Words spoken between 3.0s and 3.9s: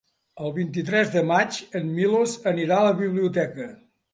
biblioteca.